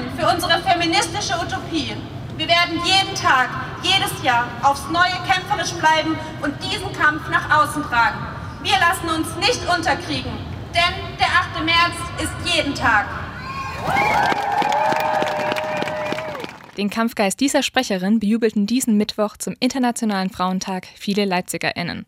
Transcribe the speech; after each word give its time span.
kämpfen 0.00 0.18
für 0.18 0.28
unsere 0.28 0.60
feministische 0.62 1.34
Utopie. 1.34 1.94
Wir 2.36 2.48
werden 2.48 2.80
jeden 2.84 3.14
Tag, 3.14 3.48
jedes 3.82 4.22
Jahr 4.22 4.48
aufs 4.62 4.88
Neue 4.90 5.12
kämpferisch 5.28 5.72
bleiben 5.72 6.16
und 6.42 6.54
diesen 6.62 6.92
Kampf 6.92 7.28
nach 7.28 7.62
außen 7.62 7.82
tragen. 7.82 8.18
Wir 8.62 8.78
lassen 8.78 9.08
uns 9.08 9.36
nicht 9.36 9.60
unterkriegen, 9.68 10.32
denn 10.74 11.18
der 11.18 11.26
8. 11.26 11.64
März 11.64 11.96
ist 12.22 12.54
jeden 12.54 12.74
Tag. 12.74 13.06
Den 16.76 16.88
Kampfgeist 16.88 17.40
dieser 17.40 17.62
Sprecherin 17.62 18.20
bejubelten 18.20 18.66
diesen 18.66 18.96
Mittwoch 18.96 19.36
zum 19.36 19.54
Internationalen 19.60 20.30
Frauentag 20.30 20.86
viele 20.94 21.26
LeipzigerInnen. 21.26 22.06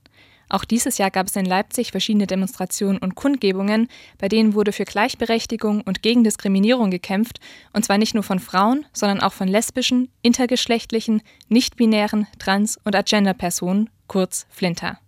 Auch 0.52 0.66
dieses 0.66 0.98
Jahr 0.98 1.10
gab 1.10 1.28
es 1.28 1.36
in 1.36 1.46
Leipzig 1.46 1.92
verschiedene 1.92 2.26
Demonstrationen 2.26 2.98
und 2.98 3.14
Kundgebungen, 3.14 3.88
bei 4.18 4.28
denen 4.28 4.52
wurde 4.52 4.72
für 4.72 4.84
Gleichberechtigung 4.84 5.80
und 5.80 6.02
gegen 6.02 6.24
Diskriminierung 6.24 6.90
gekämpft, 6.90 7.40
und 7.72 7.86
zwar 7.86 7.96
nicht 7.96 8.12
nur 8.12 8.22
von 8.22 8.38
Frauen, 8.38 8.84
sondern 8.92 9.22
auch 9.22 9.32
von 9.32 9.48
lesbischen, 9.48 10.10
intergeschlechtlichen, 10.20 11.22
nichtbinären, 11.48 12.26
trans- 12.38 12.78
und 12.84 12.94
Agender-Personen, 12.94 13.88
kurz 14.08 14.46
Flinter. 14.50 14.98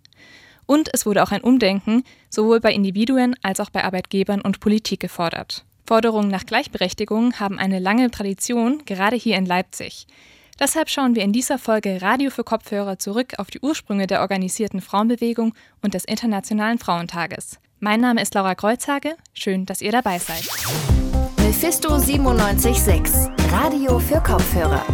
Und 0.65 0.89
es 0.91 1.05
wurde 1.05 1.21
auch 1.21 1.31
ein 1.31 1.43
Umdenken 1.43 2.03
sowohl 2.31 2.59
bei 2.59 2.73
Individuen 2.73 3.35
als 3.43 3.59
auch 3.59 3.69
bei 3.69 3.83
Arbeitgebern 3.83 4.41
und 4.41 4.59
Politik 4.59 4.99
gefordert. 4.99 5.63
Forderungen 5.85 6.31
nach 6.31 6.47
Gleichberechtigung 6.47 7.39
haben 7.39 7.59
eine 7.59 7.77
lange 7.77 8.09
Tradition, 8.09 8.81
gerade 8.87 9.15
hier 9.15 9.37
in 9.37 9.45
Leipzig. 9.45 10.07
Deshalb 10.57 10.89
schauen 10.89 11.15
wir 11.15 11.23
in 11.23 11.33
dieser 11.33 11.57
Folge 11.57 12.01
Radio 12.01 12.29
für 12.29 12.45
Kopfhörer 12.45 12.97
zurück 12.97 13.33
auf 13.39 13.51
die 13.51 13.59
Ursprünge 13.59 14.07
der 14.07 14.21
organisierten 14.21 14.79
Frauenbewegung 14.79 15.53
und 15.81 15.93
des 15.93 16.05
Internationalen 16.05 16.79
Frauentages. 16.79 17.59
Mein 17.81 17.99
Name 17.99 18.21
ist 18.21 18.33
Laura 18.35 18.55
Kreuzhage. 18.55 19.17
Schön, 19.33 19.65
dass 19.65 19.81
ihr 19.81 19.91
dabei 19.91 20.17
seid. 20.17 20.47
Mephisto 21.39 21.89
976, 21.89 23.29
Radio 23.51 23.99
für 23.99 24.21
Kopfhörer. 24.21 24.85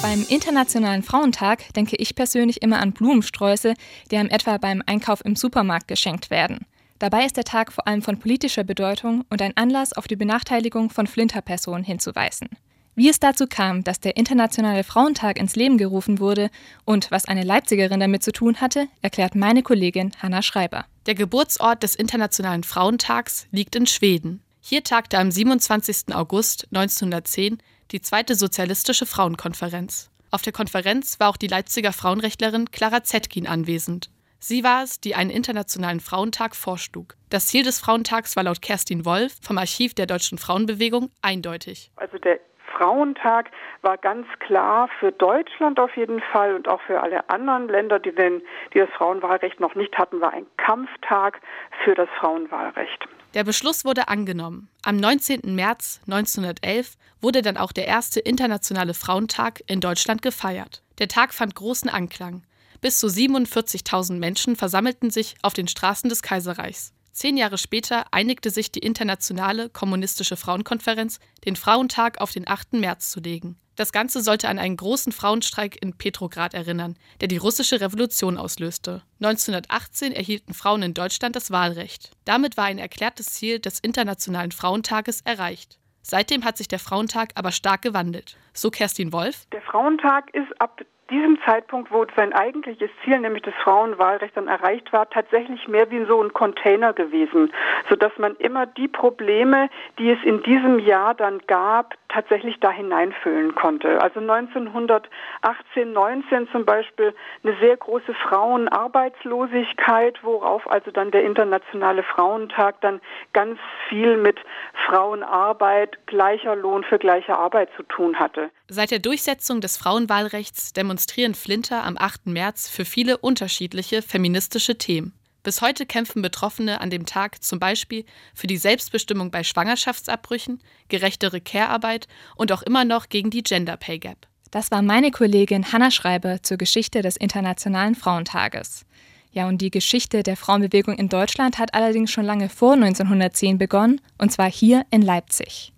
Beim 0.00 0.24
Internationalen 0.28 1.02
Frauentag 1.02 1.72
denke 1.74 1.96
ich 1.96 2.14
persönlich 2.14 2.62
immer 2.62 2.78
an 2.78 2.92
Blumensträuße, 2.92 3.74
die 4.12 4.16
einem 4.16 4.30
etwa 4.30 4.58
beim 4.58 4.80
Einkauf 4.86 5.24
im 5.24 5.34
Supermarkt 5.34 5.88
geschenkt 5.88 6.30
werden. 6.30 6.66
Dabei 6.98 7.24
ist 7.24 7.36
der 7.36 7.44
Tag 7.44 7.72
vor 7.72 7.86
allem 7.86 8.02
von 8.02 8.18
politischer 8.18 8.64
Bedeutung 8.64 9.24
und 9.30 9.40
ein 9.40 9.56
Anlass, 9.56 9.92
auf 9.92 10.08
die 10.08 10.16
Benachteiligung 10.16 10.90
von 10.90 11.06
Flinterpersonen 11.06 11.84
hinzuweisen. 11.84 12.48
Wie 12.96 13.08
es 13.08 13.20
dazu 13.20 13.46
kam, 13.46 13.84
dass 13.84 14.00
der 14.00 14.16
Internationale 14.16 14.82
Frauentag 14.82 15.38
ins 15.38 15.54
Leben 15.54 15.78
gerufen 15.78 16.18
wurde 16.18 16.50
und 16.84 17.12
was 17.12 17.26
eine 17.26 17.44
Leipzigerin 17.44 18.00
damit 18.00 18.24
zu 18.24 18.32
tun 18.32 18.60
hatte, 18.60 18.88
erklärt 19.02 19.36
meine 19.36 19.62
Kollegin 19.62 20.10
Hanna 20.20 20.42
Schreiber. 20.42 20.84
Der 21.06 21.14
Geburtsort 21.14 21.84
des 21.84 21.94
Internationalen 21.94 22.64
Frauentags 22.64 23.46
liegt 23.52 23.76
in 23.76 23.86
Schweden. 23.86 24.42
Hier 24.60 24.82
tagte 24.82 25.18
am 25.18 25.30
27. 25.30 26.12
August 26.12 26.66
1910 26.72 27.58
die 27.92 28.00
zweite 28.00 28.34
sozialistische 28.34 29.06
Frauenkonferenz. 29.06 30.10
Auf 30.32 30.42
der 30.42 30.52
Konferenz 30.52 31.20
war 31.20 31.28
auch 31.28 31.36
die 31.36 31.46
Leipziger 31.46 31.92
Frauenrechtlerin 31.92 32.72
Clara 32.72 33.04
Zetkin 33.04 33.46
anwesend. 33.46 34.10
Sie 34.40 34.62
war 34.62 34.84
es, 34.84 35.00
die 35.00 35.14
einen 35.14 35.30
internationalen 35.30 36.00
Frauentag 36.00 36.54
vorschlug. 36.54 37.14
Das 37.28 37.48
Ziel 37.48 37.64
des 37.64 37.80
Frauentags 37.80 38.36
war 38.36 38.44
laut 38.44 38.62
Kerstin 38.62 39.04
Wolf 39.04 39.36
vom 39.42 39.58
Archiv 39.58 39.94
der 39.94 40.06
deutschen 40.06 40.38
Frauenbewegung 40.38 41.10
eindeutig. 41.22 41.90
Also 41.96 42.18
der 42.18 42.38
Frauentag 42.78 43.50
war 43.82 43.96
ganz 43.98 44.26
klar 44.38 44.88
für 45.00 45.10
Deutschland 45.10 45.80
auf 45.80 45.96
jeden 45.96 46.20
Fall 46.20 46.54
und 46.54 46.68
auch 46.68 46.80
für 46.82 47.00
alle 47.00 47.28
anderen 47.28 47.68
Länder, 47.68 47.98
die, 47.98 48.14
den, 48.14 48.40
die 48.72 48.78
das 48.78 48.88
Frauenwahlrecht 48.90 49.58
noch 49.58 49.74
nicht 49.74 49.96
hatten, 49.98 50.20
war 50.20 50.32
ein 50.32 50.46
Kampftag 50.56 51.40
für 51.84 51.94
das 51.94 52.08
Frauenwahlrecht. 52.20 53.08
Der 53.34 53.44
Beschluss 53.44 53.84
wurde 53.84 54.08
angenommen. 54.08 54.68
Am 54.84 54.96
19. 54.96 55.54
März 55.54 56.00
1911 56.06 56.96
wurde 57.20 57.42
dann 57.42 57.56
auch 57.56 57.72
der 57.72 57.86
erste 57.86 58.20
internationale 58.20 58.94
Frauentag 58.94 59.60
in 59.66 59.80
Deutschland 59.80 60.22
gefeiert. 60.22 60.82
Der 60.98 61.08
Tag 61.08 61.34
fand 61.34 61.54
großen 61.54 61.90
Anklang. 61.90 62.42
Bis 62.80 62.98
zu 62.98 63.08
47.000 63.08 64.18
Menschen 64.18 64.54
versammelten 64.54 65.10
sich 65.10 65.34
auf 65.42 65.52
den 65.52 65.66
Straßen 65.66 66.08
des 66.08 66.22
Kaiserreichs. 66.22 66.92
Zehn 67.10 67.36
Jahre 67.36 67.58
später 67.58 68.06
einigte 68.12 68.50
sich 68.50 68.70
die 68.70 68.78
Internationale 68.78 69.68
Kommunistische 69.70 70.36
Frauenkonferenz, 70.36 71.18
den 71.44 71.56
Frauentag 71.56 72.20
auf 72.20 72.30
den 72.30 72.46
8. 72.46 72.74
März 72.74 73.10
zu 73.10 73.18
legen. 73.18 73.58
Das 73.74 73.90
Ganze 73.90 74.22
sollte 74.22 74.48
an 74.48 74.60
einen 74.60 74.76
großen 74.76 75.12
Frauenstreik 75.12 75.82
in 75.82 75.98
Petrograd 75.98 76.54
erinnern, 76.54 76.96
der 77.20 77.26
die 77.26 77.36
russische 77.36 77.80
Revolution 77.80 78.36
auslöste. 78.36 79.02
1918 79.20 80.12
erhielten 80.12 80.54
Frauen 80.54 80.82
in 80.82 80.94
Deutschland 80.94 81.34
das 81.34 81.50
Wahlrecht. 81.50 82.12
Damit 82.24 82.56
war 82.56 82.66
ein 82.66 82.78
erklärtes 82.78 83.26
Ziel 83.26 83.58
des 83.58 83.80
Internationalen 83.80 84.52
Frauentages 84.52 85.20
erreicht. 85.22 85.78
Seitdem 86.02 86.44
hat 86.44 86.56
sich 86.56 86.68
der 86.68 86.78
Frauentag 86.78 87.30
aber 87.34 87.50
stark 87.52 87.82
gewandelt. 87.82 88.36
So 88.52 88.70
Kerstin 88.70 89.12
Wolf. 89.12 89.46
Der 89.52 89.62
Frauentag 89.62 90.32
ist 90.34 90.60
ab 90.60 90.80
diesem 91.10 91.38
Zeitpunkt, 91.44 91.90
wo 91.90 92.04
sein 92.16 92.32
eigentliches 92.32 92.90
Ziel, 93.04 93.18
nämlich 93.18 93.42
das 93.42 93.54
Frauenwahlrecht, 93.62 94.36
dann 94.36 94.48
erreicht 94.48 94.92
war, 94.92 95.08
tatsächlich 95.08 95.66
mehr 95.68 95.90
wie 95.90 96.04
so 96.04 96.22
ein 96.22 96.32
Container 96.32 96.92
gewesen, 96.92 97.52
sodass 97.88 98.12
man 98.18 98.36
immer 98.36 98.66
die 98.66 98.88
Probleme, 98.88 99.70
die 99.98 100.10
es 100.10 100.22
in 100.24 100.42
diesem 100.42 100.78
Jahr 100.78 101.14
dann 101.14 101.40
gab, 101.46 101.94
tatsächlich 102.08 102.56
da 102.60 102.70
hineinfüllen 102.70 103.54
konnte. 103.54 104.00
Also 104.00 104.20
1918, 104.20 105.92
19 105.92 106.48
zum 106.50 106.64
Beispiel 106.64 107.14
eine 107.42 107.56
sehr 107.60 107.76
große 107.76 108.14
Frauenarbeitslosigkeit, 108.14 110.22
worauf 110.22 110.70
also 110.70 110.90
dann 110.90 111.10
der 111.10 111.24
Internationale 111.24 112.02
Frauentag 112.02 112.80
dann 112.80 113.00
ganz 113.32 113.58
viel 113.88 114.16
mit 114.16 114.38
Frauenarbeit, 114.86 116.06
gleicher 116.06 116.56
Lohn 116.56 116.84
für 116.84 116.98
gleiche 116.98 117.36
Arbeit 117.36 117.68
zu 117.76 117.82
tun 117.82 118.18
hatte. 118.18 118.50
Seit 118.68 118.90
der 118.90 118.98
Durchsetzung 118.98 119.60
des 119.60 119.76
Frauenwahlrechts 119.76 120.72
demonstrieren 120.72 121.34
Flinter 121.34 121.84
am 121.84 121.96
8. 121.98 122.26
März 122.26 122.68
für 122.68 122.84
viele 122.84 123.18
unterschiedliche 123.18 124.02
feministische 124.02 124.78
Themen. 124.78 125.17
Bis 125.42 125.62
heute 125.62 125.86
kämpfen 125.86 126.20
Betroffene 126.20 126.80
an 126.80 126.90
dem 126.90 127.06
Tag 127.06 127.42
zum 127.42 127.58
Beispiel 127.58 128.04
für 128.34 128.46
die 128.46 128.56
Selbstbestimmung 128.56 129.30
bei 129.30 129.44
Schwangerschaftsabbrüchen, 129.44 130.60
gerechtere 130.88 131.40
Care-Arbeit 131.40 132.08
und 132.36 132.52
auch 132.52 132.62
immer 132.62 132.84
noch 132.84 133.08
gegen 133.08 133.30
die 133.30 133.42
Gender 133.42 133.76
Pay 133.76 133.98
Gap. 133.98 134.26
Das 134.50 134.70
war 134.70 134.82
meine 134.82 135.10
Kollegin 135.10 135.72
Hanna 135.72 135.90
Schreiber 135.90 136.42
zur 136.42 136.56
Geschichte 136.56 137.02
des 137.02 137.16
Internationalen 137.16 137.94
Frauentages. 137.94 138.84
Ja, 139.30 139.46
und 139.46 139.60
die 139.60 139.70
Geschichte 139.70 140.22
der 140.22 140.36
Frauenbewegung 140.36 140.96
in 140.96 141.08
Deutschland 141.08 141.58
hat 141.58 141.74
allerdings 141.74 142.10
schon 142.10 142.24
lange 142.24 142.48
vor 142.48 142.72
1910 142.72 143.58
begonnen, 143.58 144.00
und 144.16 144.32
zwar 144.32 144.50
hier 144.50 144.86
in 144.90 145.02
Leipzig. 145.02 145.72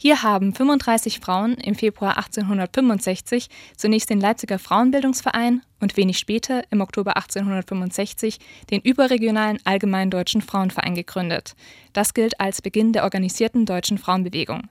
Hier 0.00 0.22
haben 0.22 0.54
35 0.54 1.18
Frauen 1.18 1.54
im 1.54 1.74
Februar 1.74 2.18
1865 2.18 3.48
zunächst 3.76 4.08
den 4.08 4.20
Leipziger 4.20 4.60
Frauenbildungsverein 4.60 5.62
und 5.80 5.96
wenig 5.96 6.20
später, 6.20 6.62
im 6.70 6.80
Oktober 6.80 7.16
1865, 7.16 8.38
den 8.70 8.80
überregionalen 8.80 9.58
Allgemeinen 9.64 10.12
Deutschen 10.12 10.40
Frauenverein 10.40 10.94
gegründet. 10.94 11.56
Das 11.94 12.14
gilt 12.14 12.38
als 12.38 12.62
Beginn 12.62 12.92
der 12.92 13.02
organisierten 13.02 13.66
deutschen 13.66 13.98
Frauenbewegung. 13.98 14.68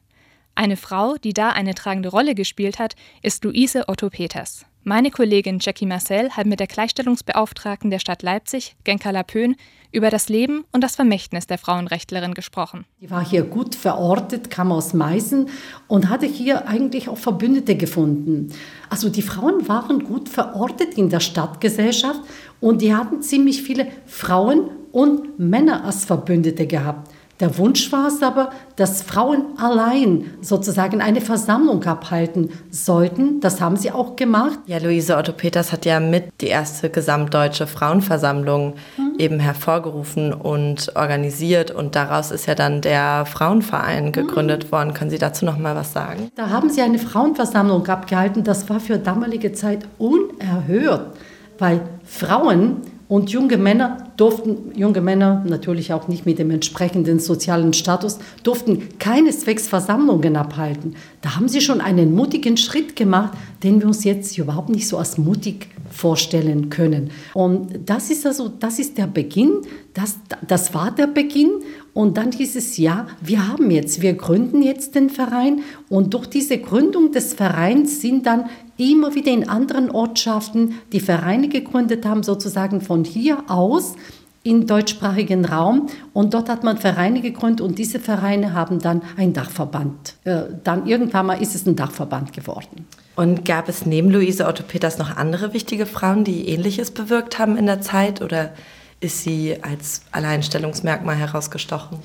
Eine 0.55 0.77
Frau, 0.77 1.17
die 1.17 1.33
da 1.33 1.49
eine 1.49 1.75
tragende 1.75 2.07
Rolle 2.07 2.33
gespielt 2.33 2.79
hat, 2.79 2.95
ist 3.21 3.44
Luise 3.44 3.89
Otto 3.89 4.09
Peters. 4.09 4.65
Meine 4.89 5.11
Kollegin 5.11 5.57
Jackie 5.59 5.85
Marcel 5.85 6.29
hat 6.29 6.45
mit 6.45 6.61
der 6.61 6.67
Gleichstellungsbeauftragten 6.67 7.91
der 7.91 7.99
Stadt 7.99 8.23
Leipzig, 8.23 8.77
Genka 8.85 9.09
Lapön, 9.09 9.57
über 9.91 10.09
das 10.09 10.29
Leben 10.29 10.63
und 10.71 10.81
das 10.81 10.95
Vermächtnis 10.95 11.45
der 11.45 11.57
Frauenrechtlerin 11.57 12.33
gesprochen. 12.33 12.85
Die 13.01 13.11
war 13.11 13.21
hier 13.21 13.41
gut 13.41 13.75
verortet, 13.75 14.49
kam 14.49 14.71
aus 14.71 14.93
Meißen 14.93 15.49
und 15.89 16.07
hatte 16.07 16.25
hier 16.25 16.69
eigentlich 16.69 17.09
auch 17.09 17.17
Verbündete 17.17 17.75
gefunden. 17.75 18.53
Also 18.89 19.09
die 19.09 19.23
Frauen 19.23 19.67
waren 19.67 20.05
gut 20.05 20.29
verortet 20.29 20.93
in 20.93 21.09
der 21.09 21.19
Stadtgesellschaft 21.19 22.21
und 22.61 22.81
die 22.81 22.95
hatten 22.95 23.21
ziemlich 23.21 23.63
viele 23.63 23.87
Frauen 24.05 24.69
und 24.93 25.37
Männer 25.37 25.83
als 25.83 26.05
Verbündete 26.05 26.65
gehabt. 26.65 27.11
Der 27.39 27.57
Wunsch 27.59 27.91
war 27.91 28.07
es 28.07 28.23
aber, 28.23 28.50
dass 28.77 29.03
Frauen 29.03 29.57
allein 29.57 30.31
sozusagen 30.41 31.01
eine 31.01 31.21
Versammlung 31.21 31.83
abhalten 31.83 32.50
sollten. 32.71 33.39
Das 33.41 33.62
haben 33.62 33.77
sie 33.77 33.91
auch 33.91 34.15
gemacht. 34.15 34.57
Ja, 34.65 34.79
Luise 34.79 35.15
Otto 35.15 35.33
Peters 35.33 35.71
hat 35.71 35.85
ja 35.85 36.00
mit 36.00 36.25
die 36.41 36.47
erste 36.47 36.89
gesamtdeutsche 36.89 37.67
Frauenversammlung 37.67 38.73
mhm. 38.97 39.13
eben 39.19 39.39
hervorgerufen 39.39 40.33
und 40.33 40.95
organisiert. 40.95 41.69
Und 41.69 41.95
daraus 41.95 42.31
ist 42.31 42.47
ja 42.47 42.56
dann 42.56 42.81
der 42.81 43.27
Frauenverein 43.27 44.06
mhm. 44.06 44.12
gegründet 44.13 44.65
mhm. 44.65 44.71
worden. 44.71 44.94
Können 44.95 45.12
Sie 45.12 45.19
dazu 45.19 45.45
noch 45.45 45.59
mal 45.59 45.75
was 45.75 45.94
sagen? 45.94 46.31
Da 46.35 46.50
haben 46.50 46.71
sie 46.71 46.81
eine 46.81 46.97
Frauenversammlung 46.97 47.85
abgehalten. 47.88 48.44
Das 48.44 48.67
war 48.67 48.79
für 48.79 48.97
damalige 48.97 49.53
Zeit 49.53 49.85
unerhört, 50.00 51.15
weil 51.59 51.81
Frauen 52.03 52.81
und 53.07 53.29
junge 53.29 53.57
Männer 53.57 54.06
durften, 54.17 54.71
junge 54.75 55.01
Männer 55.01 55.43
natürlich 55.47 55.93
auch 55.93 56.07
nicht 56.07 56.25
mit 56.25 56.39
dem 56.39 56.51
entsprechenden 56.51 57.19
sozialen 57.19 57.73
Status, 57.73 58.17
durften 58.43 58.89
keineswegs 58.99 59.67
Versammlungen 59.67 60.35
abhalten. 60.35 60.95
Da 61.21 61.35
haben 61.35 61.47
sie 61.47 61.61
schon 61.61 61.81
einen 61.81 62.15
mutigen 62.15 62.57
Schritt 62.57 62.95
gemacht, 62.95 63.37
den 63.63 63.79
wir 63.79 63.87
uns 63.87 64.03
jetzt 64.03 64.37
überhaupt 64.37 64.69
nicht 64.69 64.87
so 64.87 64.97
als 64.97 65.17
mutig 65.17 65.69
vorstellen 65.91 66.69
können. 66.69 67.11
Und 67.33 67.89
das 67.89 68.09
ist 68.09 68.25
also, 68.25 68.49
das 68.49 68.79
ist 68.79 68.97
der 68.97 69.07
Beginn, 69.07 69.61
das, 69.93 70.17
das 70.47 70.73
war 70.73 70.91
der 70.91 71.07
Beginn 71.07 71.51
Und 71.97 72.17
dann 72.17 72.31
hieß 72.31 72.55
es, 72.57 72.77
ja, 72.77 73.07
wir 73.21 73.47
haben 73.47 73.71
jetzt, 73.71 74.03
wir 74.03 74.13
gründen 74.13 74.61
jetzt 74.61 74.93
den 74.93 75.09
Verein. 75.09 75.61
Und 75.89 76.13
durch 76.13 76.27
diese 76.27 76.59
Gründung 76.59 77.11
des 77.11 77.33
Vereins 77.33 78.01
sind 78.01 78.27
dann 78.27 78.45
immer 78.77 79.15
wieder 79.15 79.31
in 79.31 79.50
anderen 79.50 79.91
Ortschaften 79.91 80.75
die 80.91 81.00
Vereine 81.00 81.50
gegründet 81.50 82.06
haben, 82.06 82.24
sozusagen 82.24 82.81
von 82.81 83.03
hier 83.03 83.44
aus 83.47 83.95
im 84.44 84.65
deutschsprachigen 84.65 85.45
Raum. 85.45 85.88
Und 86.13 86.33
dort 86.33 86.50
hat 86.50 86.63
man 86.63 86.77
Vereine 86.77 87.21
gegründet 87.21 87.62
und 87.62 87.77
diese 87.77 88.00
Vereine 88.00 88.53
haben 88.53 88.79
dann 88.79 89.01
einen 89.18 89.33
Dachverband. 89.33 90.15
Äh, 90.24 90.44
dann 90.63 90.88
irgendwann 90.88 91.25
mal 91.25 91.41
ist 91.41 91.56
es 91.56 91.65
ein 91.65 91.75
Dachverband 91.75 92.33
geworden. 92.33 92.85
Und 93.15 93.45
gab 93.45 93.68
es 93.68 93.85
neben 93.85 94.09
Luise 94.09 94.45
Otto 94.45 94.63
Peters 94.63 95.00
noch 95.00 95.18
andere 95.18 95.53
wichtige 95.53 95.85
Frauen, 95.85 96.24
die 96.24 96.47
Ähnliches 96.50 96.91
bewirkt 96.91 97.39
haben 97.39 97.57
in 97.57 97.65
der 97.65 97.81
Zeit? 97.81 98.21
Oder 98.21 98.53
ist 99.00 99.24
sie 99.24 99.57
als 99.62 100.01
Alleinstellungsmerkmal 100.12 101.15
herausgestochen? 101.15 102.00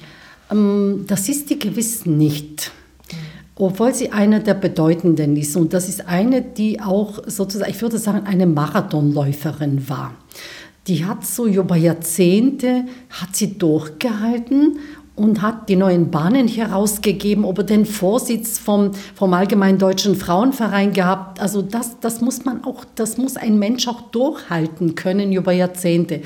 Ähm, 0.50 1.04
das 1.06 1.28
ist 1.28 1.48
sie 1.48 1.58
gewiss 1.58 2.06
nicht. 2.06 2.72
Obwohl 3.64 3.94
sie 3.94 4.10
eine 4.10 4.40
der 4.40 4.54
bedeutenden 4.54 5.36
ist. 5.36 5.54
Und 5.54 5.72
das 5.72 5.88
ist 5.88 6.08
eine, 6.08 6.42
die 6.42 6.80
auch 6.80 7.20
sozusagen, 7.26 7.70
ich 7.70 7.80
würde 7.80 7.98
sagen, 7.98 8.26
eine 8.26 8.46
Marathonläuferin 8.46 9.88
war. 9.88 10.14
Die 10.88 11.04
hat 11.04 11.24
so 11.24 11.46
über 11.46 11.76
Jahrzehnte, 11.76 12.86
hat 13.08 13.36
sie 13.36 13.56
durchgehalten 13.56 14.78
und 15.14 15.42
hat 15.42 15.68
die 15.68 15.76
neuen 15.76 16.10
Bahnen 16.10 16.48
herausgegeben, 16.48 17.44
ob 17.44 17.58
er 17.58 17.64
den 17.64 17.86
Vorsitz 17.86 18.58
vom, 18.58 18.90
vom 19.14 19.32
Allgemeinen 19.32 19.78
Deutschen 19.78 20.16
Frauenverein 20.16 20.92
gehabt. 20.92 21.40
Also 21.40 21.62
das, 21.62 22.00
das 22.00 22.20
muss 22.20 22.44
man 22.44 22.64
auch, 22.64 22.84
das 22.96 23.16
muss 23.16 23.36
ein 23.36 23.60
Mensch 23.60 23.86
auch 23.86 24.00
durchhalten 24.10 24.96
können 24.96 25.32
über 25.32 25.52
Jahrzehnte 25.52 26.22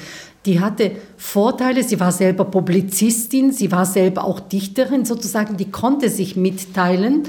die 0.46 0.60
hatte 0.60 0.92
Vorteile. 1.16 1.82
Sie 1.82 2.00
war 2.00 2.12
selber 2.12 2.44
Publizistin, 2.44 3.52
sie 3.52 3.70
war 3.72 3.84
selber 3.84 4.24
auch 4.24 4.40
Dichterin 4.40 5.04
sozusagen, 5.04 5.56
die 5.56 5.70
konnte 5.70 6.08
sich 6.08 6.36
mitteilen. 6.36 7.24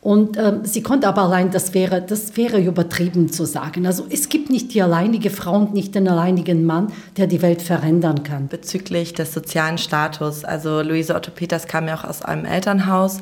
Und 0.00 0.36
ähm, 0.38 0.60
sie 0.62 0.82
konnte 0.82 1.08
aber 1.08 1.22
allein, 1.22 1.50
das 1.50 1.74
wäre, 1.74 2.00
das 2.00 2.36
wäre 2.36 2.60
übertrieben 2.60 3.32
zu 3.32 3.44
sagen. 3.44 3.84
Also 3.84 4.06
es 4.08 4.28
gibt 4.28 4.48
nicht 4.48 4.72
die 4.72 4.80
alleinige 4.80 5.28
Frau 5.28 5.56
und 5.56 5.74
nicht 5.74 5.94
den 5.94 6.06
alleinigen 6.06 6.64
Mann, 6.64 6.92
der 7.16 7.26
die 7.26 7.42
Welt 7.42 7.62
verändern 7.62 8.22
kann. 8.22 8.46
Bezüglich 8.46 9.12
des 9.14 9.34
sozialen 9.34 9.76
Status, 9.76 10.44
also 10.44 10.82
Luise 10.82 11.16
Otto 11.16 11.32
Peters 11.32 11.66
kam 11.66 11.88
ja 11.88 11.96
auch 11.96 12.04
aus 12.04 12.22
einem 12.22 12.44
Elternhaus, 12.44 13.18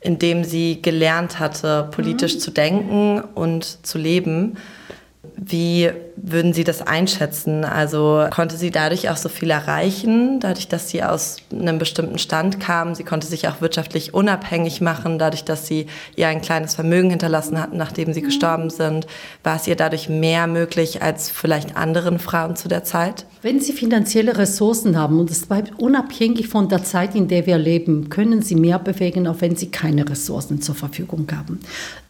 in 0.00 0.18
dem 0.20 0.44
sie 0.44 0.80
gelernt 0.80 1.40
hatte, 1.40 1.88
politisch 1.90 2.36
mhm. 2.36 2.40
zu 2.40 2.50
denken 2.52 3.22
und 3.34 3.84
zu 3.84 3.98
leben. 3.98 4.56
Wie 5.42 5.90
würden 6.16 6.52
Sie 6.52 6.64
das 6.64 6.82
einschätzen? 6.82 7.64
Also 7.64 8.26
konnte 8.30 8.58
sie 8.58 8.70
dadurch 8.70 9.08
auch 9.08 9.16
so 9.16 9.30
viel 9.30 9.48
erreichen, 9.48 10.38
dadurch, 10.38 10.68
dass 10.68 10.90
sie 10.90 11.02
aus 11.02 11.38
einem 11.50 11.78
bestimmten 11.78 12.18
Stand 12.18 12.60
kam? 12.60 12.94
Sie 12.94 13.04
konnte 13.04 13.26
sich 13.26 13.48
auch 13.48 13.62
wirtschaftlich 13.62 14.12
unabhängig 14.12 14.82
machen, 14.82 15.18
dadurch, 15.18 15.44
dass 15.44 15.66
sie 15.66 15.86
ihr 16.14 16.28
ein 16.28 16.42
kleines 16.42 16.74
Vermögen 16.74 17.08
hinterlassen 17.08 17.58
hatten, 17.58 17.78
nachdem 17.78 18.12
sie 18.12 18.20
mhm. 18.20 18.26
gestorben 18.26 18.68
sind. 18.68 19.06
War 19.42 19.56
es 19.56 19.66
ihr 19.66 19.76
dadurch 19.76 20.10
mehr 20.10 20.46
möglich 20.46 21.02
als 21.02 21.30
vielleicht 21.30 21.74
anderen 21.74 22.18
Frauen 22.18 22.54
zu 22.54 22.68
der 22.68 22.84
Zeit? 22.84 23.24
Wenn 23.42 23.58
Sie 23.58 23.72
finanzielle 23.72 24.36
Ressourcen 24.36 24.98
haben 24.98 25.18
und 25.18 25.30
es 25.30 25.46
bleibt 25.46 25.80
unabhängig 25.80 26.48
von 26.48 26.68
der 26.68 26.84
Zeit, 26.84 27.14
in 27.14 27.28
der 27.28 27.46
wir 27.46 27.56
leben, 27.56 28.10
können 28.10 28.42
Sie 28.42 28.54
mehr 28.54 28.78
bewegen, 28.78 29.26
auch 29.26 29.40
wenn 29.40 29.56
Sie 29.56 29.70
keine 29.70 30.06
Ressourcen 30.06 30.60
zur 30.60 30.74
Verfügung 30.74 31.26
haben. 31.34 31.60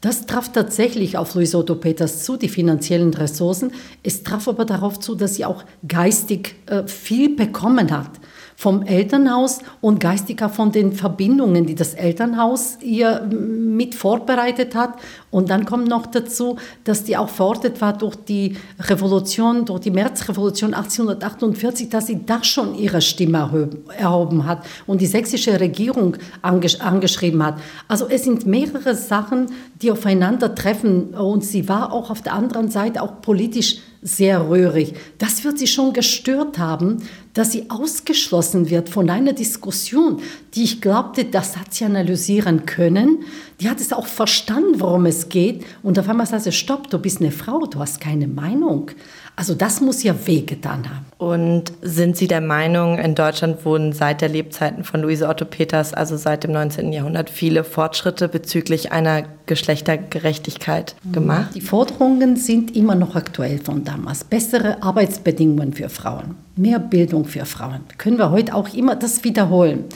Das 0.00 0.26
traf 0.26 0.50
tatsächlich 0.50 1.16
auf 1.16 1.34
Luis 1.36 1.54
Otto 1.54 1.76
Peters 1.76 2.24
zu, 2.24 2.36
die 2.36 2.48
finanziellen 2.48 3.14
Ressourcen. 3.20 3.72
Es 4.02 4.22
traf 4.22 4.48
aber 4.48 4.64
darauf 4.64 4.98
zu, 4.98 5.14
dass 5.14 5.36
sie 5.36 5.44
auch 5.44 5.64
geistig 5.86 6.56
äh, 6.66 6.86
viel 6.86 7.36
bekommen 7.36 7.90
hat 7.90 8.19
vom 8.60 8.82
Elternhaus 8.82 9.60
und 9.80 10.00
geistiger 10.00 10.50
von 10.50 10.70
den 10.70 10.92
Verbindungen, 10.92 11.64
die 11.64 11.74
das 11.74 11.94
Elternhaus 11.94 12.76
ihr 12.82 13.22
mit 13.22 13.94
vorbereitet 13.94 14.74
hat. 14.74 14.98
Und 15.30 15.48
dann 15.48 15.64
kommt 15.64 15.88
noch 15.88 16.04
dazu, 16.04 16.56
dass 16.84 17.04
die 17.04 17.16
auch 17.16 17.30
verortet 17.30 17.80
war 17.80 17.96
durch 17.96 18.16
die 18.16 18.58
Revolution, 18.78 19.64
durch 19.64 19.80
die 19.80 19.90
Märzrevolution 19.90 20.74
1848, 20.74 21.88
dass 21.88 22.08
sie 22.08 22.26
da 22.26 22.44
schon 22.44 22.74
ihre 22.74 23.00
Stimme 23.00 23.70
erhoben 23.96 24.44
hat 24.44 24.66
und 24.86 25.00
die 25.00 25.06
sächsische 25.06 25.58
Regierung 25.58 26.18
angesch 26.42 26.82
angeschrieben 26.82 27.42
hat. 27.42 27.54
Also 27.88 28.08
es 28.10 28.24
sind 28.24 28.44
mehrere 28.44 28.94
Sachen, 28.94 29.46
die 29.80 29.90
aufeinandertreffen 29.90 31.14
und 31.14 31.46
sie 31.46 31.66
war 31.66 31.94
auch 31.94 32.10
auf 32.10 32.20
der 32.20 32.34
anderen 32.34 32.70
Seite 32.70 33.00
auch 33.00 33.22
politisch 33.22 33.78
sehr 34.02 34.48
rührig. 34.48 34.94
Das 35.18 35.44
wird 35.44 35.58
sie 35.58 35.66
schon 35.66 35.92
gestört 35.92 36.58
haben, 36.58 37.02
dass 37.34 37.52
sie 37.52 37.68
ausgeschlossen 37.68 38.70
wird 38.70 38.88
von 38.88 39.10
einer 39.10 39.32
Diskussion, 39.32 40.20
die 40.54 40.64
ich 40.64 40.80
glaubte, 40.80 41.24
das 41.24 41.56
hat 41.56 41.74
sie 41.74 41.84
analysieren 41.84 42.66
können. 42.66 43.24
Die 43.60 43.68
hat 43.68 43.80
es 43.80 43.92
auch 43.92 44.06
verstanden, 44.06 44.80
worum 44.80 45.06
es 45.06 45.28
geht. 45.28 45.64
Und 45.82 45.98
auf 45.98 46.08
einmal 46.08 46.26
sagt 46.26 46.44
sie, 46.44 46.52
stopp, 46.52 46.88
du 46.88 46.98
bist 46.98 47.20
eine 47.20 47.30
Frau, 47.30 47.66
du 47.66 47.78
hast 47.78 48.00
keine 48.00 48.26
Meinung. 48.26 48.90
Also 49.40 49.54
das 49.54 49.80
muss 49.80 50.02
ja 50.02 50.14
wehgetan 50.26 50.84
haben. 50.90 51.06
Und 51.16 51.72
sind 51.80 52.14
Sie 52.14 52.26
der 52.26 52.42
Meinung, 52.42 52.98
in 52.98 53.14
Deutschland 53.14 53.64
wurden 53.64 53.94
seit 53.94 54.20
der 54.20 54.28
Lebzeiten 54.28 54.84
von 54.84 55.00
Luise 55.00 55.26
Otto 55.26 55.46
Peters, 55.46 55.94
also 55.94 56.18
seit 56.18 56.44
dem 56.44 56.52
19. 56.52 56.92
Jahrhundert, 56.92 57.30
viele 57.30 57.64
Fortschritte 57.64 58.28
bezüglich 58.28 58.92
einer 58.92 59.22
Geschlechtergerechtigkeit 59.46 60.94
gemacht? 61.10 61.54
Die 61.54 61.62
Forderungen 61.62 62.36
sind 62.36 62.76
immer 62.76 62.94
noch 62.94 63.16
aktuell 63.16 63.56
von 63.56 63.82
damals. 63.82 64.24
Bessere 64.24 64.82
Arbeitsbedingungen 64.82 65.72
für 65.72 65.88
Frauen, 65.88 66.36
mehr 66.56 66.78
Bildung 66.78 67.24
für 67.24 67.46
Frauen. 67.46 67.80
Können 67.96 68.18
wir 68.18 68.30
heute 68.30 68.54
auch 68.54 68.74
immer 68.74 68.94
das 68.94 69.24
wiederholen. 69.24 69.86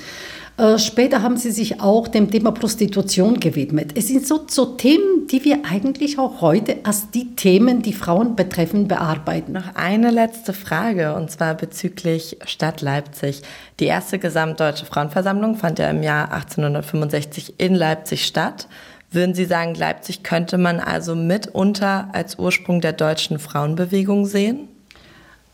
Äh, 0.56 0.78
später 0.78 1.22
haben 1.22 1.36
sie 1.36 1.50
sich 1.50 1.80
auch 1.80 2.06
dem 2.06 2.30
Thema 2.30 2.52
Prostitution 2.52 3.40
gewidmet. 3.40 3.92
Es 3.96 4.06
sind 4.06 4.24
so, 4.24 4.44
so 4.46 4.66
Themen, 4.76 5.26
die 5.26 5.44
wir 5.44 5.62
eigentlich 5.68 6.18
auch 6.18 6.40
heute 6.40 6.76
als 6.84 7.10
die 7.10 7.34
Themen, 7.34 7.82
die 7.82 7.92
Frauen 7.92 8.36
betreffen, 8.36 8.86
bearbeiten. 8.86 9.52
Noch 9.52 9.74
eine 9.74 10.10
letzte 10.10 10.52
Frage, 10.52 11.14
und 11.16 11.30
zwar 11.30 11.54
bezüglich 11.54 12.38
Stadt 12.46 12.82
Leipzig. 12.82 13.42
Die 13.80 13.86
erste 13.86 14.20
gesamtdeutsche 14.20 14.86
Frauenversammlung 14.86 15.56
fand 15.56 15.80
ja 15.80 15.90
im 15.90 16.04
Jahr 16.04 16.30
1865 16.32 17.54
in 17.58 17.74
Leipzig 17.74 18.24
statt. 18.24 18.68
Würden 19.10 19.34
Sie 19.34 19.44
sagen, 19.46 19.74
Leipzig 19.74 20.22
könnte 20.22 20.56
man 20.56 20.78
also 20.78 21.16
mitunter 21.16 22.08
als 22.12 22.38
Ursprung 22.38 22.80
der 22.80 22.92
deutschen 22.92 23.40
Frauenbewegung 23.40 24.26
sehen? 24.26 24.68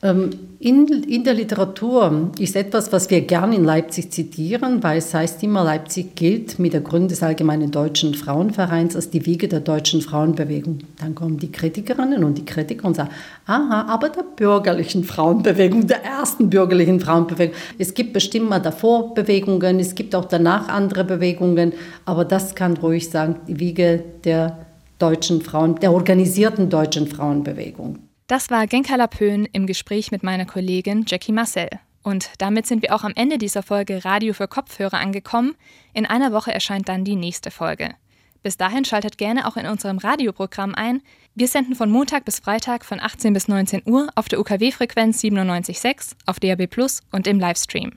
Ähm, 0.03 0.31
in, 0.61 0.87
in 0.87 1.25
der 1.25 1.35
Literatur 1.35 2.31
ist 2.39 2.57
etwas, 2.57 2.91
was 2.93 3.11
wir 3.11 3.21
gern 3.23 3.53
in 3.53 3.65
Leipzig 3.65 4.11
zitieren, 4.11 4.83
weil 4.83 4.99
es 4.99 5.13
heißt 5.13 5.43
immer, 5.43 5.63
Leipzig 5.63 6.15
gilt 6.17 6.59
mit 6.59 6.73
der 6.73 6.81
Gründung 6.81 7.09
des 7.09 7.23
Allgemeinen 7.23 7.71
Deutschen 7.71 8.15
Frauenvereins 8.15 8.97
als 8.97 9.11
die 9.11 9.25
Wiege 9.27 9.49
der 9.49 9.61
deutschen 9.61 10.01
Frauenbewegung. 10.01 10.79
Dann 11.01 11.15
kommen 11.15 11.39
die 11.39 11.53
Kritikerinnen 11.53 12.25
und 12.25 12.39
die 12.39 12.45
Kritiker 12.45 12.87
und 12.87 12.97
sagen, 12.97 13.11
aha, 13.47 13.87
aber 13.89 14.09
der 14.09 14.23
bürgerlichen 14.23 15.05
Frauenbewegung, 15.05 15.87
der 15.87 16.03
ersten 16.03 16.49
bürgerlichen 16.49 17.01
Frauenbewegung. 17.01 17.55
Es 17.79 17.93
gibt 17.93 18.15
bestimmt 18.15 18.49
mal 18.49 18.61
davor 18.61 19.13
Bewegungen, 19.13 19.81
es 19.81 19.95
gibt 19.95 20.15
auch 20.15 20.27
danach 20.27 20.69
andere 20.69 21.05
Bewegungen, 21.05 21.73
aber 22.07 22.25
das 22.25 22.55
kann 22.55 22.77
ruhig 22.79 23.11
sagen, 23.11 23.37
die 23.49 23.61
Wiege 23.61 24.03
der 24.25 24.59
deutschen 24.99 25.43
Frauen, 25.43 25.77
der 25.77 25.93
organisierten 25.93 26.71
deutschen 26.71 27.07
Frauenbewegung. 27.07 28.10
Das 28.31 28.49
war 28.49 28.69
Genka 28.69 28.95
Lapön 28.95 29.45
im 29.47 29.67
Gespräch 29.67 30.13
mit 30.13 30.23
meiner 30.23 30.47
Kollegin 30.47 31.05
Jackie 31.05 31.33
Marcel. 31.33 31.69
Und 32.05 32.31
damit 32.39 32.65
sind 32.65 32.81
wir 32.81 32.95
auch 32.95 33.03
am 33.03 33.13
Ende 33.17 33.39
dieser 33.39 33.65
Folge 33.65 34.05
Radio 34.05 34.35
für 34.35 34.47
Kopfhörer 34.47 35.01
angekommen. 35.01 35.57
In 35.95 36.07
einer 36.07 36.31
Woche 36.31 36.55
erscheint 36.55 36.89
dann 36.89 37.05
die 37.05 37.17
nächste 37.17 37.51
Folge. 37.51 37.97
Bis 38.45 38.57
dahin 38.57 38.85
schaltet 38.85 39.19
gerne 39.19 39.49
auch 39.49 39.57
in 39.57 39.67
unserem 39.67 39.99
Radioprogramm 39.99 40.77
ein. 40.77 41.03
Wir 41.35 41.49
senden 41.49 41.75
von 41.75 41.91
Montag 41.91 42.25
bis 42.25 42.39
Freitag 42.39 42.85
von 42.85 43.01
18 43.01 43.33
bis 43.33 43.49
19 43.49 43.83
Uhr 43.85 44.11
auf 44.15 44.29
der 44.29 44.39
UKW-Frequenz 44.39 45.25
97.6, 45.25 46.13
auf 46.27 46.39
DAB 46.39 46.69
Plus 46.69 47.03
und 47.11 47.27
im 47.27 47.41
Livestream. 47.41 47.95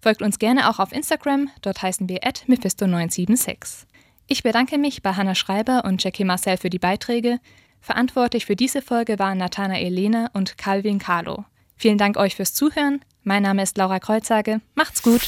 Folgt 0.00 0.22
uns 0.22 0.38
gerne 0.38 0.70
auch 0.70 0.78
auf 0.78 0.92
Instagram, 0.92 1.50
dort 1.60 1.82
heißen 1.82 2.08
wir 2.08 2.20
mephisto976. 2.20 3.84
Ich 4.28 4.42
bedanke 4.42 4.78
mich 4.78 5.02
bei 5.02 5.12
Hanna 5.12 5.34
Schreiber 5.34 5.84
und 5.84 6.02
Jackie 6.02 6.24
Marcel 6.24 6.56
für 6.56 6.70
die 6.70 6.78
Beiträge. 6.78 7.38
Verantwortlich 7.84 8.46
für 8.46 8.56
diese 8.56 8.80
Folge 8.80 9.18
waren 9.18 9.36
Nathanael 9.36 9.92
Lehner 9.92 10.30
und 10.32 10.56
Calvin 10.56 10.98
Carlo. 10.98 11.44
Vielen 11.76 11.98
Dank 11.98 12.16
euch 12.16 12.34
fürs 12.34 12.54
Zuhören. 12.54 13.04
Mein 13.24 13.42
Name 13.42 13.62
ist 13.62 13.76
Laura 13.76 14.00
Kreuzage. 14.00 14.62
Macht's 14.74 15.02
gut. 15.02 15.20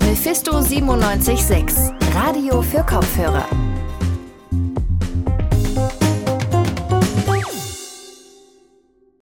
Mephisto 0.00 0.60
976, 0.60 1.92
Radio 2.12 2.60
für 2.60 2.82
Kopfhörer. 2.82 3.46